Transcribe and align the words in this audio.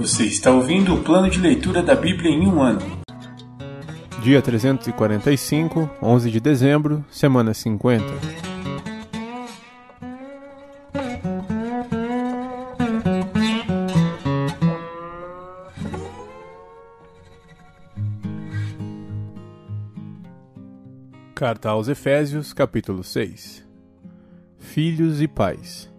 Você 0.00 0.24
está 0.24 0.50
ouvindo 0.50 0.94
o 0.94 1.04
plano 1.04 1.28
de 1.28 1.38
leitura 1.38 1.82
da 1.82 1.94
Bíblia 1.94 2.30
em 2.30 2.46
um 2.46 2.62
ano. 2.62 2.80
Dia 4.22 4.40
345, 4.40 5.90
11 6.02 6.30
de 6.30 6.40
dezembro, 6.40 7.04
semana 7.10 7.52
50. 7.52 8.06
Carta 21.34 21.68
aos 21.68 21.88
Efésios, 21.88 22.54
capítulo 22.54 23.04
6 23.04 23.68
Filhos 24.58 25.20
e 25.20 25.28
pais. 25.28 25.92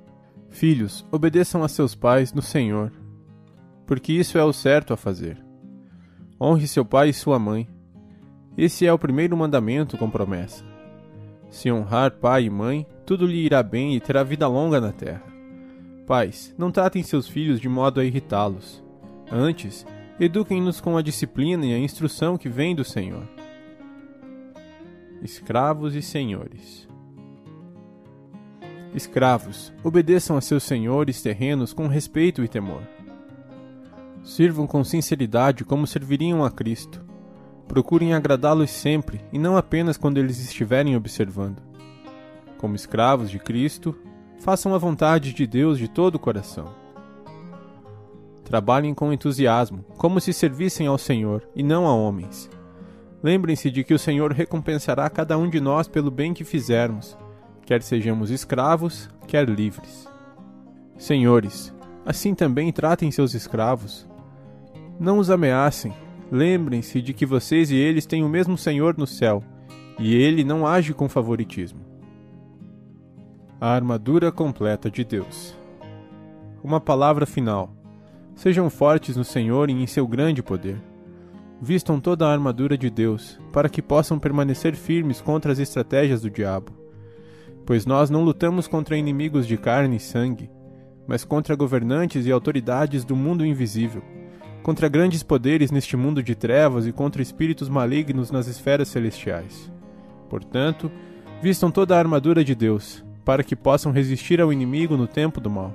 Filhos, 0.49 1.05
obedeçam 1.11 1.63
a 1.63 1.67
seus 1.67 1.93
pais 1.93 2.33
no 2.33 2.41
Senhor, 2.41 2.91
porque 3.91 4.13
isso 4.13 4.37
é 4.37 4.43
o 4.45 4.53
certo 4.53 4.93
a 4.93 4.95
fazer. 4.95 5.37
Honre 6.39 6.65
seu 6.65 6.85
pai 6.85 7.09
e 7.09 7.13
sua 7.13 7.37
mãe. 7.37 7.67
Esse 8.57 8.85
é 8.85 8.93
o 8.93 8.97
primeiro 8.97 9.35
mandamento 9.35 9.97
com 9.97 10.09
promessa. 10.09 10.63
Se 11.49 11.69
honrar 11.69 12.11
pai 12.11 12.45
e 12.45 12.49
mãe, 12.49 12.87
tudo 13.05 13.27
lhe 13.27 13.45
irá 13.45 13.61
bem 13.61 13.93
e 13.93 13.99
terá 13.99 14.23
vida 14.23 14.47
longa 14.47 14.79
na 14.79 14.93
terra. 14.93 15.25
Pais, 16.07 16.55
não 16.57 16.71
tratem 16.71 17.03
seus 17.03 17.27
filhos 17.27 17.59
de 17.59 17.67
modo 17.67 17.99
a 17.99 18.05
irritá-los. 18.05 18.81
Antes, 19.29 19.85
eduquem-nos 20.17 20.79
com 20.79 20.95
a 20.95 21.01
disciplina 21.01 21.65
e 21.65 21.73
a 21.73 21.77
instrução 21.77 22.37
que 22.37 22.47
vem 22.47 22.73
do 22.73 22.85
Senhor 22.85 23.27
escravos 25.21 25.95
e 25.95 26.01
senhores. 26.01 26.87
Escravos, 28.95 29.73
obedeçam 29.83 30.37
a 30.37 30.41
seus 30.41 30.63
senhores 30.63 31.21
terrenos 31.21 31.73
com 31.73 31.87
respeito 31.87 32.41
e 32.41 32.47
temor. 32.47 32.83
Sirvam 34.23 34.67
com 34.67 34.83
sinceridade 34.83 35.63
como 35.63 35.87
serviriam 35.87 36.43
a 36.43 36.51
Cristo. 36.51 37.03
Procurem 37.67 38.13
agradá-los 38.13 38.69
sempre 38.69 39.21
e 39.31 39.39
não 39.39 39.57
apenas 39.57 39.97
quando 39.97 40.17
eles 40.17 40.39
estiverem 40.39 40.95
observando. 40.95 41.61
Como 42.57 42.75
escravos 42.75 43.29
de 43.29 43.39
Cristo, 43.39 43.95
façam 44.39 44.73
a 44.75 44.77
vontade 44.77 45.33
de 45.33 45.47
Deus 45.47 45.77
de 45.77 45.87
todo 45.87 46.15
o 46.15 46.19
coração. 46.19 46.73
Trabalhem 48.43 48.93
com 48.93 49.13
entusiasmo, 49.13 49.83
como 49.97 50.19
se 50.19 50.33
servissem 50.33 50.87
ao 50.87 50.97
Senhor 50.97 51.47
e 51.55 51.63
não 51.63 51.87
a 51.87 51.93
homens 51.93 52.49
Lembrem-se 53.23 53.69
de 53.69 53.83
que 53.83 53.93
o 53.93 53.99
Senhor 53.99 54.31
recompensará 54.31 55.07
cada 55.09 55.37
um 55.37 55.47
de 55.47 55.59
nós 55.59 55.87
pelo 55.87 56.09
bem 56.09 56.33
que 56.33 56.43
fizermos, 56.43 57.15
quer 57.63 57.83
sejamos 57.83 58.31
escravos, 58.31 59.09
quer 59.27 59.47
livres. 59.47 60.07
Senhores, 60.97 61.71
assim 62.03 62.33
também 62.33 62.71
tratem 62.71 63.11
seus 63.11 63.35
escravos. 63.35 64.09
Não 64.99 65.17
os 65.17 65.29
ameacem. 65.29 65.93
Lembrem-se 66.31 67.01
de 67.01 67.13
que 67.13 67.25
vocês 67.25 67.71
e 67.71 67.75
eles 67.75 68.05
têm 68.05 68.23
o 68.23 68.29
mesmo 68.29 68.57
Senhor 68.57 68.97
no 68.97 69.05
céu, 69.05 69.43
e 69.99 70.15
ele 70.15 70.43
não 70.43 70.65
age 70.65 70.93
com 70.93 71.09
favoritismo. 71.09 71.81
A 73.59 73.69
armadura 73.73 74.31
completa 74.31 74.89
de 74.89 75.03
Deus. 75.03 75.57
Uma 76.63 76.79
palavra 76.79 77.25
final. 77.25 77.75
Sejam 78.35 78.69
fortes 78.69 79.17
no 79.17 79.23
Senhor 79.23 79.69
e 79.69 79.73
em 79.73 79.85
seu 79.85 80.07
grande 80.07 80.41
poder 80.41 80.81
vistam 81.61 81.99
toda 81.99 82.25
a 82.25 82.31
armadura 82.31 82.75
de 82.75 82.89
Deus, 82.89 83.39
para 83.53 83.69
que 83.69 83.83
possam 83.83 84.17
permanecer 84.17 84.75
firmes 84.75 85.21
contra 85.21 85.51
as 85.51 85.59
estratégias 85.59 86.21
do 86.23 86.29
diabo. 86.29 86.71
Pois 87.65 87.85
nós 87.85 88.09
não 88.09 88.23
lutamos 88.23 88.67
contra 88.67 88.97
inimigos 88.97 89.45
de 89.45 89.55
carne 89.57 89.97
e 89.97 89.99
sangue, 89.99 90.49
mas 91.07 91.23
contra 91.23 91.55
governantes 91.55 92.25
e 92.25 92.31
autoridades 92.31 93.05
do 93.05 93.15
mundo 93.15 93.45
invisível, 93.45 94.01
contra 94.61 94.87
grandes 94.87 95.23
poderes 95.23 95.71
neste 95.71 95.97
mundo 95.97 96.21
de 96.21 96.35
trevas 96.35 96.85
e 96.85 96.91
contra 96.91 97.21
espíritos 97.21 97.67
malignos 97.67 98.31
nas 98.31 98.47
esferas 98.47 98.87
celestiais. 98.87 99.71
Portanto, 100.29 100.91
vistam 101.41 101.71
toda 101.71 101.95
a 101.95 101.99
armadura 101.99 102.43
de 102.43 102.53
Deus, 102.53 103.03
para 103.25 103.43
que 103.43 103.55
possam 103.55 103.91
resistir 103.91 104.39
ao 104.39 104.51
inimigo 104.53 104.95
no 104.95 105.07
tempo 105.07 105.39
do 105.41 105.49
mal. 105.49 105.73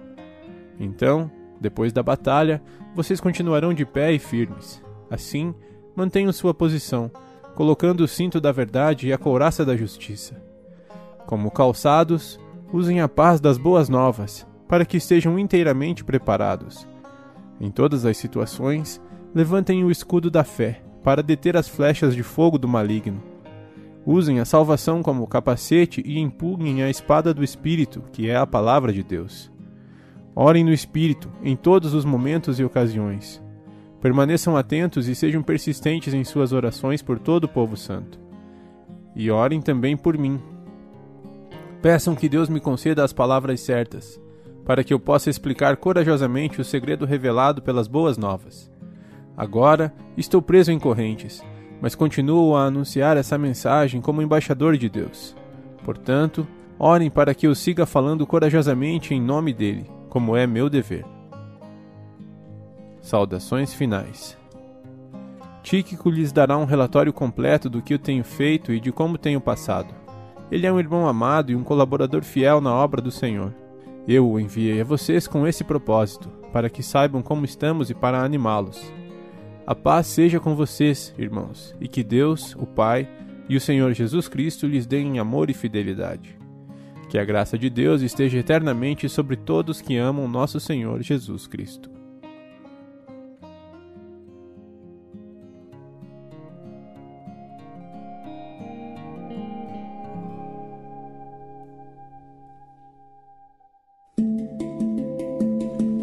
Então, 0.78 1.30
depois 1.60 1.92
da 1.92 2.02
batalha, 2.02 2.62
vocês 2.94 3.20
continuarão 3.20 3.74
de 3.74 3.84
pé 3.84 4.12
e 4.12 4.18
firmes. 4.18 4.82
Assim, 5.10 5.54
mantenham 5.94 6.32
sua 6.32 6.54
posição, 6.54 7.10
colocando 7.54 8.02
o 8.02 8.08
cinto 8.08 8.40
da 8.40 8.52
verdade 8.52 9.08
e 9.08 9.12
a 9.12 9.18
couraça 9.18 9.64
da 9.64 9.76
justiça. 9.76 10.40
Como 11.26 11.50
calçados, 11.50 12.38
usem 12.72 13.00
a 13.00 13.08
paz 13.08 13.40
das 13.40 13.58
boas 13.58 13.88
novas, 13.88 14.46
para 14.68 14.84
que 14.84 14.96
estejam 14.96 15.38
inteiramente 15.38 16.04
preparados. 16.04 16.86
Em 17.60 17.70
todas 17.70 18.04
as 18.04 18.16
situações, 18.16 19.00
levantem 19.34 19.84
o 19.84 19.90
escudo 19.90 20.30
da 20.30 20.44
fé, 20.44 20.82
para 21.02 21.22
deter 21.22 21.56
as 21.56 21.68
flechas 21.68 22.14
de 22.14 22.22
fogo 22.22 22.58
do 22.58 22.68
maligno. 22.68 23.22
Usem 24.04 24.40
a 24.40 24.44
salvação 24.44 25.02
como 25.02 25.26
capacete 25.26 26.02
e 26.04 26.18
empurrem 26.18 26.82
a 26.82 26.90
espada 26.90 27.34
do 27.34 27.42
Espírito, 27.42 28.02
que 28.12 28.28
é 28.28 28.36
a 28.36 28.46
palavra 28.46 28.92
de 28.92 29.02
Deus. 29.02 29.50
Orem 30.34 30.64
no 30.64 30.72
Espírito 30.72 31.30
em 31.42 31.56
todos 31.56 31.94
os 31.94 32.04
momentos 32.04 32.60
e 32.60 32.64
ocasiões 32.64 33.44
Permaneçam 34.00 34.56
atentos 34.56 35.08
e 35.08 35.16
sejam 35.16 35.42
persistentes 35.42 36.12
em 36.12 36.22
suas 36.22 36.52
orações 36.52 37.02
por 37.02 37.18
todo 37.18 37.44
o 37.44 37.48
povo 37.48 37.76
santo. 37.76 38.20
E 39.14 39.30
orem 39.30 39.60
também 39.60 39.96
por 39.96 40.18
mim. 40.18 40.40
Peçam 41.82 42.14
que 42.14 42.28
Deus 42.28 42.48
me 42.48 42.60
conceda 42.60 43.02
as 43.02 43.12
palavras 43.12 43.60
certas, 43.60 44.20
para 44.66 44.82
que 44.82 44.92
eu 44.92 44.98
possa 44.98 45.30
explicar 45.30 45.76
corajosamente 45.76 46.60
o 46.60 46.64
segredo 46.64 47.06
revelado 47.06 47.62
pelas 47.62 47.86
boas 47.86 48.18
novas. 48.18 48.68
Agora 49.36 49.94
estou 50.16 50.42
preso 50.42 50.72
em 50.72 50.78
correntes, 50.78 51.42
mas 51.80 51.94
continuo 51.94 52.56
a 52.56 52.64
anunciar 52.64 53.16
essa 53.16 53.38
mensagem 53.38 54.00
como 54.00 54.20
embaixador 54.20 54.76
de 54.76 54.88
Deus. 54.88 55.36
Portanto, 55.84 56.44
orem 56.78 57.08
para 57.08 57.32
que 57.32 57.46
eu 57.46 57.54
siga 57.54 57.86
falando 57.86 58.26
corajosamente 58.26 59.14
em 59.14 59.22
nome 59.22 59.54
dele, 59.54 59.88
como 60.08 60.36
é 60.36 60.48
meu 60.48 60.68
dever. 60.68 61.04
Saudações 63.00 63.72
finais. 63.72 64.36
Tíquico 65.62 66.10
lhes 66.10 66.32
dará 66.32 66.56
um 66.58 66.64
relatório 66.64 67.12
completo 67.12 67.70
do 67.70 67.80
que 67.80 67.94
eu 67.94 67.98
tenho 68.00 68.24
feito 68.24 68.72
e 68.72 68.80
de 68.80 68.90
como 68.90 69.16
tenho 69.16 69.40
passado. 69.40 69.94
Ele 70.50 70.66
é 70.66 70.72
um 70.72 70.78
irmão 70.80 71.06
amado 71.06 71.52
e 71.52 71.56
um 71.56 71.62
colaborador 71.62 72.24
fiel 72.24 72.60
na 72.60 72.74
obra 72.74 73.00
do 73.00 73.12
Senhor. 73.12 73.52
Eu 74.08 74.30
o 74.30 74.38
enviei 74.38 74.80
a 74.80 74.84
vocês 74.84 75.26
com 75.26 75.46
esse 75.46 75.64
propósito, 75.64 76.28
para 76.52 76.70
que 76.70 76.82
saibam 76.82 77.22
como 77.22 77.44
estamos 77.44 77.90
e 77.90 77.94
para 77.94 78.22
animá-los. 78.22 78.92
A 79.66 79.74
paz 79.74 80.06
seja 80.06 80.38
com 80.38 80.54
vocês, 80.54 81.12
irmãos, 81.18 81.74
e 81.80 81.88
que 81.88 82.04
Deus, 82.04 82.54
o 82.54 82.66
Pai, 82.66 83.08
e 83.48 83.56
o 83.56 83.60
Senhor 83.60 83.92
Jesus 83.92 84.28
Cristo 84.28 84.66
lhes 84.66 84.86
deem 84.86 85.18
amor 85.18 85.50
e 85.50 85.54
fidelidade. 85.54 86.38
Que 87.08 87.18
a 87.18 87.24
graça 87.24 87.58
de 87.58 87.68
Deus 87.68 88.00
esteja 88.02 88.38
eternamente 88.38 89.08
sobre 89.08 89.36
todos 89.36 89.80
que 89.80 89.96
amam 89.96 90.28
nosso 90.28 90.60
Senhor 90.60 91.02
Jesus 91.02 91.48
Cristo. 91.48 91.95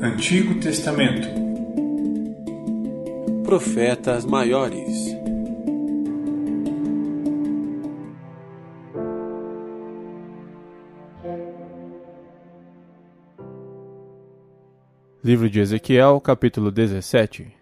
Antigo 0.04 0.60
Testamento 0.60 1.30
Profetas 3.46 4.26
Maiores 4.26 5.16
Livro 15.24 15.50
de 15.50 15.62
Ezequiel, 15.62 16.20
capítulo 16.20 16.70
17 16.70 17.56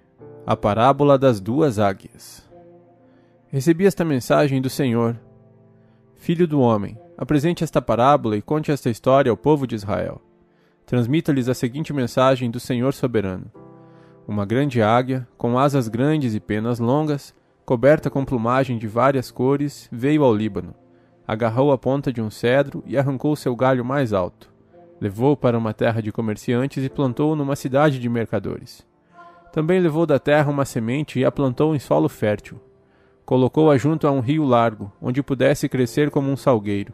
A 0.43 0.57
parábola 0.57 1.19
das 1.19 1.39
duas 1.39 1.77
águias. 1.77 2.49
Recebi 3.49 3.85
esta 3.85 4.03
mensagem 4.03 4.59
do 4.59 4.67
Senhor. 4.67 5.15
Filho 6.15 6.47
do 6.47 6.59
homem, 6.59 6.97
apresente 7.15 7.63
esta 7.63 7.79
parábola 7.79 8.35
e 8.35 8.41
conte 8.41 8.71
esta 8.71 8.89
história 8.89 9.29
ao 9.29 9.37
povo 9.37 9.67
de 9.67 9.75
Israel 9.75 10.19
transmita-lhes 10.85 11.47
a 11.47 11.53
seguinte 11.53 11.93
mensagem 11.93 12.49
do 12.49 12.59
Senhor 12.59 12.93
soberano: 12.93 13.51
Uma 14.27 14.45
grande 14.45 14.81
águia, 14.81 15.27
com 15.37 15.57
asas 15.57 15.87
grandes 15.87 16.35
e 16.35 16.39
penas 16.39 16.79
longas, 16.79 17.33
coberta 17.65 18.09
com 18.09 18.25
plumagem 18.25 18.77
de 18.77 18.87
várias 18.87 19.31
cores, 19.31 19.87
veio 19.91 20.23
ao 20.23 20.35
Líbano. 20.35 20.75
Agarrou 21.27 21.71
a 21.71 21.77
ponta 21.77 22.11
de 22.11 22.21
um 22.21 22.29
cedro 22.29 22.83
e 22.85 22.97
arrancou 22.97 23.35
seu 23.35 23.55
galho 23.55 23.85
mais 23.85 24.11
alto. 24.11 24.51
Levou 24.99 25.37
para 25.37 25.57
uma 25.57 25.73
terra 25.73 26.01
de 26.01 26.11
comerciantes 26.11 26.83
e 26.83 26.89
plantou 26.89 27.35
numa 27.35 27.55
cidade 27.55 27.99
de 27.99 28.09
mercadores. 28.09 28.85
Também 29.51 29.79
levou 29.79 30.05
da 30.05 30.19
terra 30.19 30.51
uma 30.51 30.65
semente 30.65 31.19
e 31.19 31.25
a 31.25 31.31
plantou 31.31 31.75
em 31.75 31.79
solo 31.79 32.07
fértil. 32.07 32.59
Colocou-a 33.25 33.77
junto 33.77 34.07
a 34.07 34.11
um 34.11 34.19
rio 34.19 34.43
largo, 34.43 34.91
onde 35.01 35.23
pudesse 35.23 35.69
crescer 35.69 36.09
como 36.09 36.29
um 36.29 36.37
salgueiro. 36.37 36.93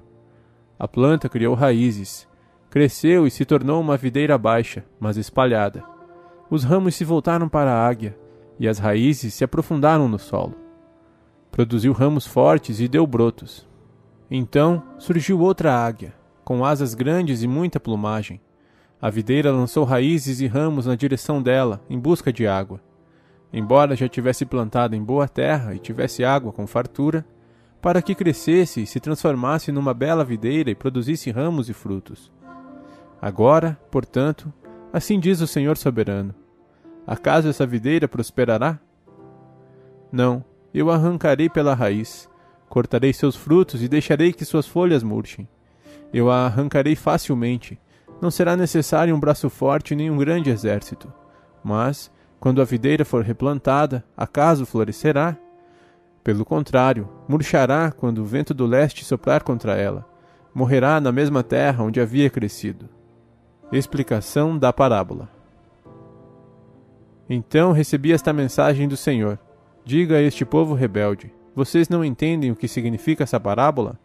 A 0.77 0.87
planta 0.87 1.27
criou 1.27 1.55
raízes, 1.55 2.27
Cresceu 2.69 3.25
e 3.25 3.31
se 3.31 3.45
tornou 3.45 3.79
uma 3.79 3.95
videira 3.95 4.37
baixa, 4.37 4.83
mas 4.99 5.15
espalhada. 5.15 5.83
os 6.49 6.63
ramos 6.63 6.95
se 6.95 7.05
voltaram 7.05 7.47
para 7.47 7.71
a 7.71 7.87
águia, 7.87 8.17
e 8.59 8.67
as 8.67 8.77
raízes 8.77 9.33
se 9.33 9.43
aprofundaram 9.43 10.07
no 10.09 10.19
solo. 10.19 10.55
Produziu 11.51 11.93
ramos 11.93 12.27
fortes 12.27 12.79
e 12.79 12.87
deu 12.87 13.07
brotos. 13.07 13.67
Então 14.29 14.83
surgiu 14.97 15.39
outra 15.39 15.73
águia, 15.73 16.13
com 16.43 16.65
asas 16.65 16.93
grandes 16.93 17.41
e 17.41 17.47
muita 17.47 17.79
plumagem. 17.79 18.41
A 19.01 19.09
videira 19.09 19.51
lançou 19.51 19.85
raízes 19.85 20.41
e 20.41 20.47
ramos 20.47 20.85
na 20.85 20.95
direção 20.95 21.41
dela, 21.41 21.81
em 21.89 21.97
busca 21.97 22.33
de 22.33 22.45
água. 22.47 22.81
Embora 23.53 23.95
já 23.95 24.09
tivesse 24.09 24.45
plantado 24.45 24.95
em 24.95 25.03
boa 25.03 25.27
terra 25.27 25.73
e 25.73 25.79
tivesse 25.79 26.23
água 26.23 26.51
com 26.51 26.67
fartura, 26.67 27.25
para 27.81 28.01
que 28.01 28.15
crescesse 28.15 28.81
e 28.81 28.87
se 28.87 28.99
transformasse 28.99 29.71
numa 29.71 29.93
bela 29.93 30.25
videira 30.25 30.69
e 30.69 30.75
produzisse 30.75 31.31
ramos 31.31 31.69
e 31.69 31.73
frutos. 31.73 32.31
Agora, 33.21 33.79
portanto, 33.89 34.51
assim 34.93 35.19
diz 35.19 35.41
o 35.41 35.47
Senhor 35.47 35.77
soberano: 35.77 36.33
Acaso 37.05 37.47
essa 37.47 37.65
videira 37.65 38.07
prosperará? 38.07 38.79
Não, 40.11 40.43
eu 40.73 40.91
arrancarei 40.91 41.49
pela 41.49 41.73
raiz, 41.73 42.29
cortarei 42.69 43.13
seus 43.13 43.35
frutos 43.35 43.81
e 43.81 43.87
deixarei 43.87 44.31
que 44.31 44.45
suas 44.45 44.67
folhas 44.67 45.03
murchem. 45.03 45.47
Eu 46.13 46.29
a 46.29 46.45
arrancarei 46.45 46.95
facilmente. 46.95 47.79
Não 48.21 48.31
será 48.31 48.55
necessário 48.55 49.15
um 49.15 49.19
braço 49.19 49.49
forte 49.49 49.95
nem 49.95 50.09
um 50.09 50.17
grande 50.17 50.49
exército. 50.49 51.11
Mas, 51.63 52.11
quando 52.39 52.61
a 52.61 52.65
videira 52.65 53.03
for 53.03 53.23
replantada, 53.23 54.03
acaso 54.15 54.65
florescerá? 54.65 55.37
Pelo 56.23 56.43
contrário, 56.43 57.09
murchará 57.27 57.91
quando 57.91 58.19
o 58.19 58.25
vento 58.25 58.53
do 58.53 58.65
leste 58.65 59.05
soprar 59.05 59.43
contra 59.43 59.75
ela. 59.75 60.05
Morrerá 60.53 60.99
na 60.99 61.11
mesma 61.11 61.43
terra 61.43 61.83
onde 61.83 62.01
havia 62.01 62.29
crescido. 62.29 62.96
Explicação 63.69 64.57
da 64.57 64.71
parábola. 64.71 65.27
Então 67.29 67.73
recebi 67.73 68.13
esta 68.13 68.31
mensagem 68.31 68.87
do 68.87 68.95
Senhor: 68.95 69.37
Diga 69.83 70.15
a 70.15 70.21
este 70.21 70.45
povo 70.45 70.73
rebelde: 70.73 71.33
Vocês 71.53 71.89
não 71.89 72.03
entendem 72.03 72.49
o 72.49 72.55
que 72.55 72.65
significa 72.65 73.25
essa 73.25 73.37
parábola? 73.41 73.99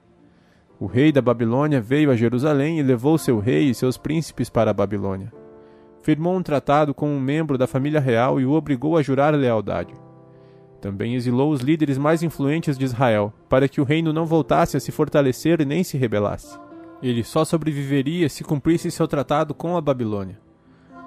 O 0.81 0.87
rei 0.87 1.13
da 1.13 1.23
Babilônia 1.23 1.81
veio 1.81 2.11
a 2.11 2.17
Jerusalém 2.17 2.81
e 2.81 2.83
levou 2.83 3.17
seu 3.17 3.39
rei 3.39 3.71
e 3.71 3.75
seus 3.75 3.97
príncipes 3.97 4.51
para 4.51 4.73
a 4.73 4.75
Babilônia. 4.75 5.33
Firmou 6.03 6.37
um 6.37 6.43
tratado 6.43 6.93
com 6.93 7.09
um 7.09 7.21
membro 7.21 7.57
da 7.57 7.69
família 7.69 8.01
real 8.01 8.41
e 8.41 8.45
o 8.45 8.51
obrigou 8.51 8.97
a 8.97 9.03
jurar 9.03 9.33
lealdade. 9.33 9.95
Também 10.81 11.15
exilou 11.15 11.53
os 11.53 11.61
líderes 11.61 11.99
mais 11.99 12.25
influentes 12.25 12.77
de 12.77 12.85
Israel, 12.85 13.33
para 13.49 13.69
que 13.69 13.81
o 13.81 13.85
reino 13.85 14.13
não 14.13 14.27
voltasse 14.27 14.77
a 14.77 14.81
se 14.81 14.91
fortalecer 14.91 15.61
e 15.61 15.65
nem 15.65 15.85
se 15.85 15.97
rebelasse. 15.97 16.59
Ele 17.03 17.25
só 17.25 17.45
sobreviveria 17.45 18.29
se 18.29 18.45
cumprisse 18.45 18.91
seu 18.91 19.09
tratado 19.09 19.53
com 19.53 19.77
a 19.77 19.81
Babilônia. 19.81 20.39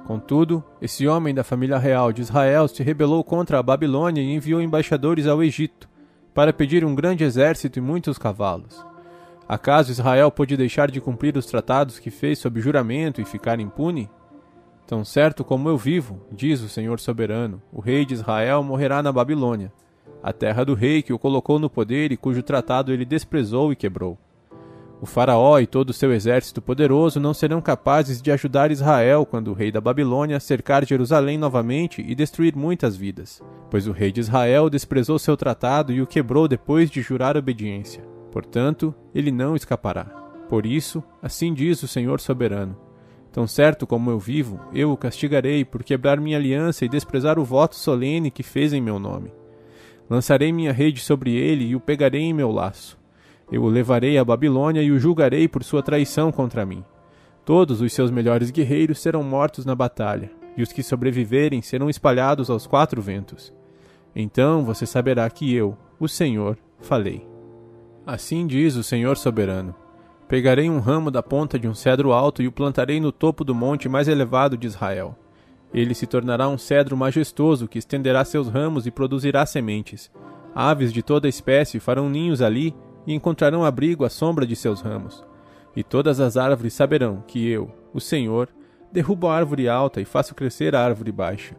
Contudo, 0.05 0.63
esse 0.81 1.07
homem 1.07 1.33
da 1.33 1.43
família 1.43 1.77
real 1.77 2.11
de 2.11 2.21
Israel 2.21 2.67
se 2.67 2.83
rebelou 2.83 3.23
contra 3.23 3.57
a 3.57 3.63
Babilônia 3.63 4.21
e 4.21 4.33
enviou 4.35 4.61
embaixadores 4.61 5.25
ao 5.25 5.41
Egito, 5.41 5.89
para 6.33 6.53
pedir 6.53 6.83
um 6.83 6.93
grande 6.93 7.23
exército 7.23 7.79
e 7.79 7.81
muitos 7.81 8.17
cavalos. 8.17 8.85
Acaso 9.47 9.91
Israel 9.91 10.29
pôde 10.29 10.57
deixar 10.57 10.91
de 10.91 10.99
cumprir 10.99 11.37
os 11.37 11.45
tratados 11.45 11.97
que 11.97 12.11
fez 12.11 12.39
sob 12.39 12.59
juramento 12.59 13.21
e 13.21 13.25
ficar 13.25 13.59
impune? 13.59 14.09
Tão 14.85 15.03
certo 15.03 15.43
como 15.43 15.69
eu 15.69 15.77
vivo, 15.77 16.19
diz 16.31 16.61
o 16.61 16.69
Senhor 16.69 16.99
soberano, 16.99 17.61
o 17.71 17.79
rei 17.79 18.05
de 18.05 18.13
Israel 18.13 18.61
morrerá 18.61 19.01
na 19.01 19.11
Babilônia, 19.11 19.71
a 20.21 20.33
terra 20.33 20.63
do 20.63 20.73
rei 20.73 21.01
que 21.01 21.13
o 21.13 21.19
colocou 21.19 21.57
no 21.57 21.69
poder 21.69 22.11
e 22.11 22.17
cujo 22.17 22.43
tratado 22.43 22.91
ele 22.91 23.05
desprezou 23.05 23.71
e 23.71 23.75
quebrou. 23.75 24.17
O 25.05 25.07
Faraó 25.07 25.59
e 25.59 25.67
todo 25.67 25.91
o 25.91 25.93
seu 25.93 26.11
exército 26.11 26.59
poderoso 26.63 27.19
não 27.19 27.31
serão 27.31 27.61
capazes 27.61 28.19
de 28.19 28.31
ajudar 28.31 28.71
Israel 28.71 29.23
quando 29.23 29.49
o 29.49 29.53
rei 29.53 29.71
da 29.71 29.79
Babilônia 29.79 30.39
cercar 30.39 30.83
Jerusalém 30.83 31.37
novamente 31.37 32.03
e 32.03 32.15
destruir 32.15 32.55
muitas 32.55 32.97
vidas, 32.97 33.39
pois 33.69 33.85
o 33.85 33.91
rei 33.91 34.11
de 34.11 34.21
Israel 34.21 34.67
desprezou 34.67 35.19
seu 35.19 35.37
tratado 35.37 35.93
e 35.93 36.01
o 36.01 36.07
quebrou 36.07 36.47
depois 36.47 36.89
de 36.89 37.03
jurar 37.03 37.37
obediência. 37.37 38.03
Portanto, 38.31 38.95
ele 39.13 39.29
não 39.29 39.55
escapará. 39.55 40.05
Por 40.49 40.65
isso, 40.65 41.03
assim 41.21 41.53
diz 41.53 41.83
o 41.83 41.87
Senhor 41.87 42.19
soberano: 42.19 42.75
Tão 43.31 43.45
certo 43.45 43.85
como 43.85 44.09
eu 44.09 44.17
vivo, 44.17 44.59
eu 44.73 44.91
o 44.91 44.97
castigarei 44.97 45.63
por 45.63 45.83
quebrar 45.83 46.19
minha 46.19 46.39
aliança 46.39 46.83
e 46.83 46.89
desprezar 46.89 47.37
o 47.37 47.45
voto 47.45 47.75
solene 47.75 48.31
que 48.31 48.41
fez 48.41 48.73
em 48.73 48.81
meu 48.81 48.97
nome. 48.97 49.31
Lançarei 50.09 50.51
minha 50.51 50.73
rede 50.73 50.99
sobre 50.99 51.35
ele 51.35 51.63
e 51.63 51.75
o 51.75 51.79
pegarei 51.79 52.23
em 52.23 52.33
meu 52.33 52.51
laço. 52.51 53.04
Eu 53.51 53.63
o 53.63 53.69
levarei 53.69 54.17
à 54.17 54.25
Babilônia 54.25 54.81
e 54.81 54.91
o 54.91 54.99
julgarei 54.99 55.47
por 55.47 55.63
sua 55.63 55.83
traição 55.83 56.31
contra 56.31 56.65
mim. 56.65 56.83
Todos 57.45 57.79
os 57.79 57.93
seus 57.93 58.09
melhores 58.09 58.49
guerreiros 58.49 58.99
serão 58.99 59.21
mortos 59.21 59.65
na 59.65 59.75
batalha, 59.75 60.31
e 60.57 60.63
os 60.63 60.71
que 60.71 60.81
sobreviverem 60.81 61.61
serão 61.61 61.89
espalhados 61.89 62.49
aos 62.49 62.65
quatro 62.65 63.01
ventos. 63.01 63.53
Então 64.15 64.65
você 64.65 64.85
saberá 64.85 65.29
que 65.29 65.53
eu, 65.53 65.77
o 65.99 66.07
Senhor, 66.07 66.57
falei. 66.79 67.27
Assim 68.05 68.47
diz 68.47 68.75
o 68.75 68.83
Senhor 68.83 69.15
soberano: 69.17 69.75
Pegarei 70.27 70.69
um 70.69 70.79
ramo 70.79 71.11
da 71.11 71.21
ponta 71.21 71.59
de 71.59 71.67
um 71.67 71.73
cedro 71.75 72.11
alto 72.11 72.41
e 72.41 72.47
o 72.47 72.51
plantarei 72.51 72.99
no 72.99 73.11
topo 73.11 73.43
do 73.43 73.53
monte 73.53 73.87
mais 73.87 74.07
elevado 74.07 74.57
de 74.57 74.65
Israel. 74.65 75.15
Ele 75.71 75.93
se 75.93 76.07
tornará 76.07 76.47
um 76.47 76.57
cedro 76.57 76.97
majestoso 76.97 77.67
que 77.67 77.77
estenderá 77.77 78.25
seus 78.25 78.47
ramos 78.47 78.87
e 78.87 78.91
produzirá 78.91 79.45
sementes. 79.45 80.09
Aves 80.55 80.91
de 80.91 81.03
toda 81.03 81.27
espécie 81.27 81.79
farão 81.79 82.09
ninhos 82.09 82.41
ali 82.41 82.73
e 83.05 83.13
encontrarão 83.13 83.63
abrigo 83.63 84.05
à 84.05 84.09
sombra 84.09 84.45
de 84.45 84.55
seus 84.55 84.81
ramos. 84.81 85.23
E 85.75 85.83
todas 85.83 86.19
as 86.19 86.37
árvores 86.37 86.73
saberão 86.73 87.23
que 87.27 87.47
eu, 87.47 87.69
o 87.93 87.99
Senhor, 87.99 88.49
derrubo 88.91 89.27
a 89.27 89.35
árvore 89.35 89.67
alta 89.67 89.99
e 89.99 90.05
faço 90.05 90.33
crescer 90.33 90.75
a 90.75 90.83
árvore 90.83 91.11
baixa. 91.11 91.55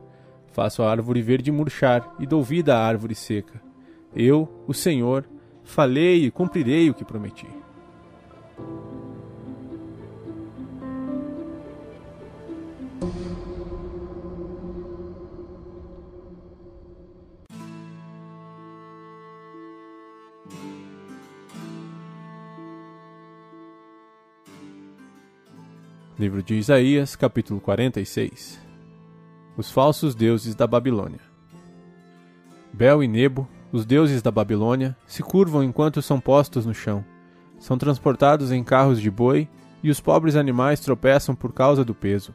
Faço 0.53 0.83
a 0.83 0.91
árvore 0.91 1.21
verde 1.21 1.53
murchar 1.53 2.15
e 2.19 2.27
dou 2.27 2.43
vida 2.43 2.77
à 2.77 2.87
árvore 2.87 3.15
seca. 3.15 3.61
Eu, 4.15 4.49
o 4.67 4.73
Senhor, 4.73 5.29
falei 5.63 6.25
e 6.25 6.31
cumprirei 6.31 6.89
o 6.89 6.95
que 6.95 7.05
prometi. 7.05 7.47
Livro 26.26 26.42
de 26.42 26.56
Isaías, 26.56 27.14
capítulo 27.14 27.61
46 27.61 28.59
Os 29.56 29.71
falsos 29.71 30.12
deuses 30.12 30.56
da 30.56 30.66
Babilônia 30.66 31.21
Bel 32.73 33.00
e 33.00 33.06
Nebo, 33.06 33.49
os 33.71 33.87
deuses 33.87 34.21
da 34.23 34.33
Babilônia, 34.33 34.97
se 35.06 35.23
curvam 35.23 35.62
enquanto 35.62 36.02
são 36.02 36.18
postos 36.18 36.66
no 36.66 36.75
chão. 36.75 37.04
São 37.61 37.78
transportados 37.78 38.50
em 38.50 38.64
carros 38.64 39.00
de 39.00 39.09
boi, 39.09 39.49
e 39.85 39.88
os 39.88 40.00
pobres 40.00 40.35
animais 40.35 40.80
tropeçam 40.80 41.33
por 41.33 41.52
causa 41.52 41.85
do 41.85 41.95
peso. 41.95 42.35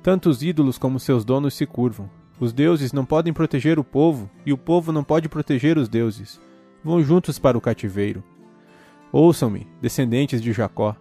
Tanto 0.00 0.30
os 0.30 0.40
ídolos 0.40 0.78
como 0.78 1.00
seus 1.00 1.24
donos 1.24 1.54
se 1.54 1.66
curvam. 1.66 2.08
Os 2.38 2.52
deuses 2.52 2.92
não 2.92 3.04
podem 3.04 3.32
proteger 3.32 3.80
o 3.80 3.84
povo, 3.84 4.30
e 4.46 4.52
o 4.52 4.56
povo 4.56 4.92
não 4.92 5.02
pode 5.02 5.28
proteger 5.28 5.76
os 5.76 5.88
deuses. 5.88 6.40
Vão 6.84 7.02
juntos 7.02 7.36
para 7.36 7.58
o 7.58 7.60
cativeiro. 7.60 8.22
Ouçam-me, 9.10 9.66
descendentes 9.82 10.40
de 10.40 10.52
Jacó 10.52 10.96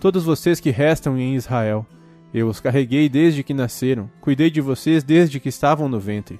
todos 0.00 0.24
vocês 0.24 0.60
que 0.60 0.70
restam 0.70 1.18
em 1.18 1.34
Israel. 1.34 1.84
Eu 2.32 2.48
os 2.48 2.60
carreguei 2.60 3.08
desde 3.08 3.42
que 3.42 3.54
nasceram, 3.54 4.10
cuidei 4.20 4.50
de 4.50 4.60
vocês 4.60 5.02
desde 5.02 5.40
que 5.40 5.48
estavam 5.48 5.88
no 5.88 5.98
ventre. 5.98 6.38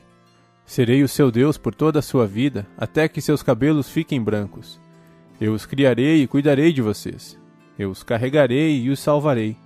Serei 0.64 1.02
o 1.02 1.08
seu 1.08 1.30
Deus 1.30 1.56
por 1.56 1.74
toda 1.74 1.98
a 1.98 2.02
sua 2.02 2.26
vida, 2.26 2.66
até 2.76 3.08
que 3.08 3.22
seus 3.22 3.42
cabelos 3.42 3.88
fiquem 3.88 4.22
brancos. 4.22 4.78
Eu 5.40 5.54
os 5.54 5.64
criarei 5.64 6.22
e 6.22 6.26
cuidarei 6.26 6.72
de 6.72 6.82
vocês. 6.82 7.38
Eu 7.78 7.90
os 7.90 8.02
carregarei 8.02 8.78
e 8.80 8.90
os 8.90 9.00
salvarei. 9.00 9.56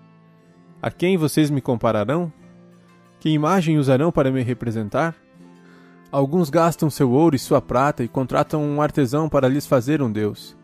A 0.81 0.91
quem 0.91 1.17
vocês 1.17 1.51
me 1.51 1.61
compararão? 1.61 2.33
Que 3.19 3.31
imagem 3.31 3.79
usarão 3.79 4.13
para 4.13 4.31
me 4.31 4.43
representar? 4.43 5.15
Alguns 6.11 6.51
gastam 6.51 6.91
seu 6.91 7.11
ouro 7.11 7.35
e 7.35 7.39
sua 7.39 7.61
prata 7.61 8.05
e 8.05 8.09
contratam 8.09 8.63
um 8.63 8.81
artesão 8.81 9.29
para 9.29 9.49
lhes 9.49 9.67
fazer 9.67 10.03
um 10.03 10.13
Deus. 10.13 10.57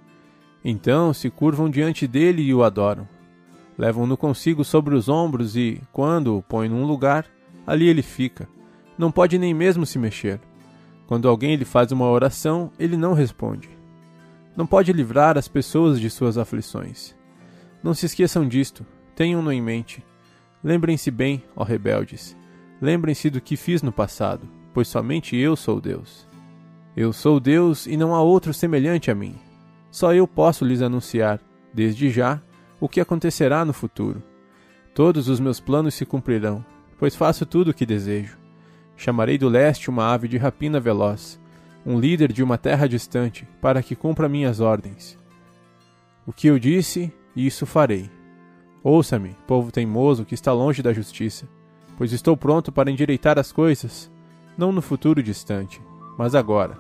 Então 0.64 1.12
se 1.12 1.30
curvam 1.30 1.70
diante 1.70 2.06
dele 2.06 2.42
e 2.42 2.54
o 2.54 2.62
adoram 2.62 3.17
levam-no 3.78 4.16
consigo 4.16 4.64
sobre 4.64 4.97
os 4.97 5.08
ombros 5.08 5.56
e, 5.56 5.80
quando 5.92 6.37
o 6.37 6.42
põe 6.42 6.68
num 6.68 6.85
lugar, 6.85 7.25
ali 7.64 7.87
ele 7.87 8.02
fica. 8.02 8.49
Não 8.99 9.12
pode 9.12 9.38
nem 9.38 9.54
mesmo 9.54 9.87
se 9.87 9.99
mexer. 9.99 10.40
Quando 11.06 11.28
alguém 11.28 11.54
lhe 11.54 11.64
faz 11.64 11.92
uma 11.92 12.06
oração, 12.06 12.73
ele 12.78 12.97
não 12.97 13.14
responde. 13.14 13.70
Não 14.56 14.66
pode 14.66 14.92
livrar 14.92 15.38
as 15.38 15.47
pessoas 15.47 16.00
de 16.00 16.11
suas 16.11 16.37
aflições. 16.37 17.14
Não 17.82 17.94
se 17.94 18.04
esqueçam 18.06 18.47
disto, 18.47 18.85
tenham-no 19.14 19.52
em 19.52 19.62
mente. 19.62 20.04
Lembrem-se 20.62 21.12
bem, 21.12 21.44
ó 21.54 21.62
rebeldes. 21.62 22.37
Lembrem-se 22.82 23.30
do 23.30 23.40
que 23.40 23.56
fiz 23.56 23.80
no 23.80 23.92
passado, 23.92 24.49
pois 24.75 24.88
somente 24.88 25.37
eu 25.37 25.54
sou 25.54 25.80
Deus. 25.80 26.26
Eu 26.97 27.12
sou 27.12 27.38
Deus 27.38 27.87
e 27.87 27.97
não 27.97 28.12
há 28.12 28.20
outro 28.20 28.52
semelhante 28.52 29.08
a 29.08 29.14
mim. 29.14 29.37
Só 29.88 30.12
eu 30.12 30.26
posso 30.26 30.64
lhes 30.64 30.82
anunciar, 30.82 31.40
desde 31.73 32.11
já, 32.11 32.42
o 32.80 32.88
que 32.88 33.00
acontecerá 33.00 33.64
no 33.64 33.73
futuro. 33.73 34.23
Todos 34.94 35.28
os 35.28 35.40
meus 35.40 35.61
planos 35.61 35.94
se 35.94 36.04
cumprirão, 36.04 36.64
pois 36.99 37.14
faço 37.14 37.47
tudo 37.47 37.70
o 37.70 37.75
que 37.75 37.87
desejo. 37.87 38.37
Chamarei 38.97 39.38
do 39.38 39.49
leste 39.49 39.88
uma 39.88 40.12
ave 40.12 40.26
de 40.26 40.37
rapina 40.37 40.80
veloz, 40.80 41.40
um 41.87 41.99
líder 41.99 42.32
de 42.32 42.42
uma 42.42 42.58
terra 42.58 42.88
distante, 42.88 43.47
para 43.61 43.82
que 43.82 43.94
cumpra 43.94 44.28
minhas 44.28 44.61
ordens. 44.61 45.18
O 46.26 46.32
que 46.32 46.49
eu 46.49 46.58
disse, 46.58 47.12
isso 47.35 47.64
farei. 47.64 48.11
Ouça-me, 48.82 49.37
povo 49.47 49.70
teimoso 49.70 50.25
que 50.25 50.35
está 50.35 50.52
longe 50.52 50.82
da 50.82 50.92
justiça, 50.92 51.49
pois 51.97 52.12
estou 52.12 52.37
pronto 52.37 52.70
para 52.70 52.90
endireitar 52.90 53.38
as 53.38 53.52
coisas, 53.52 54.11
não 54.56 54.73
no 54.73 54.82
futuro 54.82 55.23
distante, 55.23 55.80
mas 56.18 56.35
agora. 56.35 56.76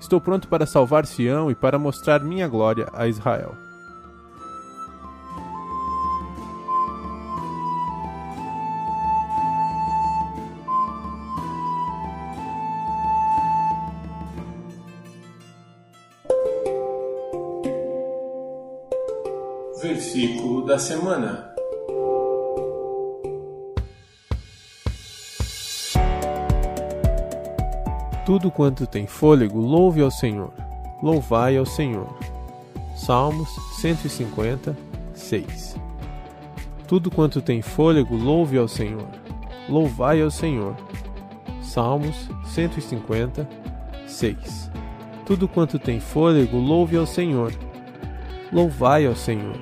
Estou 0.00 0.20
pronto 0.20 0.48
para 0.48 0.64
salvar 0.64 1.06
Sião 1.06 1.50
e 1.50 1.54
para 1.54 1.78
mostrar 1.78 2.20
minha 2.24 2.48
glória 2.48 2.88
a 2.94 3.06
Israel. 3.06 3.69
Versículo 19.80 20.66
da 20.66 20.78
semana. 20.78 21.54
Tudo 28.26 28.50
quanto 28.50 28.86
tem 28.86 29.06
fôlego, 29.06 29.58
louve 29.58 30.02
ao 30.02 30.10
Senhor. 30.10 30.52
Louvai 31.02 31.56
ao 31.56 31.64
Senhor. 31.64 32.14
Salmos 32.94 33.48
150, 33.80 34.76
6. 35.14 35.76
Tudo 36.86 37.10
quanto 37.10 37.40
tem 37.40 37.62
fôlego, 37.62 38.14
louve 38.14 38.58
ao 38.58 38.68
Senhor. 38.68 39.08
Louvai 39.66 40.20
ao 40.20 40.30
Senhor. 40.30 40.76
Salmos 41.62 42.28
150, 42.44 43.48
6. 44.06 44.70
Tudo 45.24 45.48
quanto 45.48 45.78
tem 45.78 45.98
fôlego, 46.00 46.58
louve 46.58 46.98
ao 46.98 47.06
Senhor. 47.06 47.69
Louvai 48.52 49.06
ao 49.06 49.14
Senhor. 49.14 49.56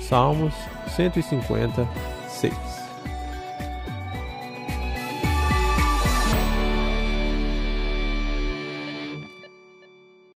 Salmos 0.00 0.54
150, 0.96 1.88
6. 2.28 2.75